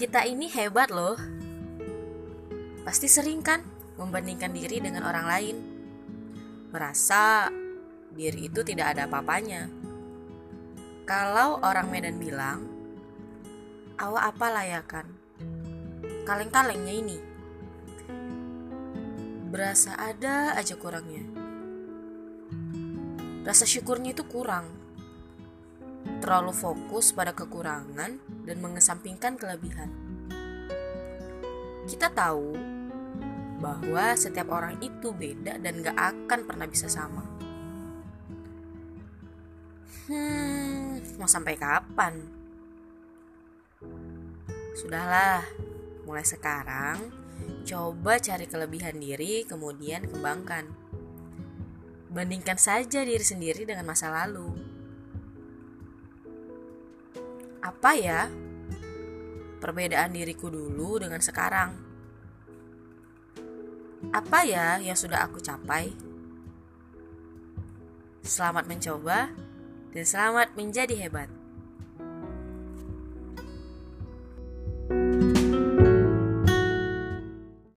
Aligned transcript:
Kita 0.00 0.24
ini 0.24 0.48
hebat 0.48 0.88
loh. 0.88 1.20
Pasti 2.88 3.04
sering 3.04 3.44
kan 3.44 3.60
membandingkan 4.00 4.48
diri 4.48 4.80
dengan 4.80 5.04
orang 5.04 5.28
lain. 5.28 5.56
Merasa 6.72 7.52
diri 8.08 8.48
itu 8.48 8.64
tidak 8.64 8.96
ada 8.96 9.04
apa-apanya. 9.04 9.68
Kalau 11.04 11.60
orang 11.60 11.92
Medan 11.92 12.16
bilang, 12.16 12.64
awak 14.00 14.32
apa 14.32 14.46
layakan? 14.48 15.06
Kaleng-kalengnya 16.24 16.94
ini. 16.96 17.18
Berasa 19.52 20.00
ada 20.00 20.56
aja 20.56 20.80
kurangnya. 20.80 21.28
Rasa 23.44 23.68
syukurnya 23.68 24.16
itu 24.16 24.24
kurang 24.24 24.79
terlalu 26.20 26.52
fokus 26.52 27.16
pada 27.16 27.32
kekurangan 27.32 28.20
dan 28.44 28.56
mengesampingkan 28.60 29.40
kelebihan. 29.40 29.88
Kita 31.88 32.12
tahu 32.12 32.54
bahwa 33.60 34.14
setiap 34.14 34.52
orang 34.52 34.80
itu 34.84 35.10
beda 35.12 35.56
dan 35.58 35.80
gak 35.80 35.96
akan 35.96 36.40
pernah 36.44 36.68
bisa 36.68 36.86
sama. 36.86 37.24
Hmm, 40.06 41.00
mau 41.16 41.28
sampai 41.28 41.56
kapan? 41.56 42.14
Sudahlah, 44.76 45.44
mulai 46.04 46.24
sekarang 46.24 47.20
coba 47.64 48.18
cari 48.18 48.48
kelebihan 48.48 48.96
diri, 48.96 49.44
kemudian 49.44 50.08
kembangkan. 50.08 50.68
Bandingkan 52.10 52.58
saja 52.58 53.06
diri 53.06 53.22
sendiri 53.22 53.62
dengan 53.62 53.86
masa 53.86 54.10
lalu 54.10 54.79
apa 57.60 57.92
ya 57.92 58.32
perbedaan 59.60 60.16
diriku 60.16 60.48
dulu 60.48 60.96
dengan 61.00 61.20
sekarang? 61.20 61.76
Apa 64.16 64.48
ya 64.48 64.80
yang 64.80 64.96
sudah 64.96 65.28
aku 65.28 65.44
capai? 65.44 65.92
Selamat 68.24 68.64
mencoba 68.64 69.28
dan 69.92 70.04
selamat 70.04 70.56
menjadi 70.56 70.96
hebat. 70.96 71.39